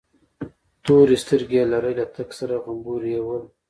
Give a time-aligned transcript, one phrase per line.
[0.83, 3.43] تورې سترگې يې لرلې، تک سره غمبوري یې ول.